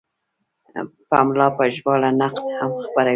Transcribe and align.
پملا 1.09 1.47
په 1.57 1.63
ژباړه 1.75 2.09
نقد 2.19 2.45
هم 2.59 2.71
خپروي. 2.83 3.09